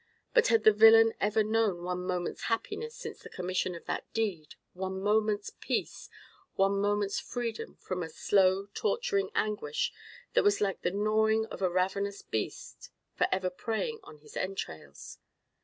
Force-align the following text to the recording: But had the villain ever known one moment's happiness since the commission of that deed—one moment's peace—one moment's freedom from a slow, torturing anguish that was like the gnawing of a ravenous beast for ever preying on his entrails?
But 0.33 0.47
had 0.47 0.63
the 0.63 0.73
villain 0.73 1.13
ever 1.21 1.43
known 1.43 1.83
one 1.83 2.01
moment's 2.07 2.45
happiness 2.45 2.95
since 2.95 3.19
the 3.19 3.29
commission 3.29 3.75
of 3.75 3.85
that 3.85 4.11
deed—one 4.13 4.99
moment's 4.99 5.51
peace—one 5.59 6.81
moment's 6.81 7.19
freedom 7.19 7.75
from 7.75 8.01
a 8.01 8.09
slow, 8.09 8.65
torturing 8.73 9.29
anguish 9.35 9.93
that 10.33 10.43
was 10.43 10.59
like 10.59 10.81
the 10.81 10.89
gnawing 10.89 11.45
of 11.51 11.61
a 11.61 11.69
ravenous 11.69 12.23
beast 12.23 12.89
for 13.15 13.27
ever 13.31 13.51
preying 13.51 13.99
on 14.03 14.17
his 14.17 14.35
entrails? 14.35 15.19